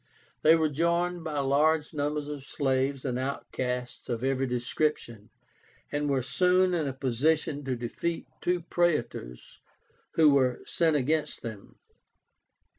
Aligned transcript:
They 0.41 0.55
were 0.55 0.67
joined 0.67 1.23
by 1.23 1.37
large 1.41 1.93
numbers 1.93 2.27
of 2.27 2.43
slaves 2.43 3.05
and 3.05 3.19
outcasts 3.19 4.09
of 4.09 4.23
every 4.23 4.47
description, 4.47 5.29
and 5.91 6.09
were 6.09 6.23
soon 6.23 6.73
in 6.73 6.87
a 6.87 6.93
position 6.93 7.63
to 7.65 7.75
defeat 7.75 8.25
two 8.41 8.61
Praetors 8.61 9.59
who 10.15 10.33
were 10.33 10.61
sent 10.65 10.95
against 10.95 11.43
them. 11.43 11.75